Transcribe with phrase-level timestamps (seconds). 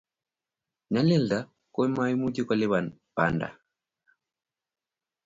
[0.91, 1.39] nyalilda
[1.73, 3.57] komaimuchi kolipan panda a